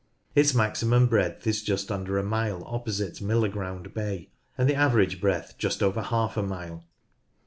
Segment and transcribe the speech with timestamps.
[0.33, 5.55] Its maximum breadth is just under a mile opposite Millerground Bay, and the average breadth
[5.59, 6.83] just over half a mile.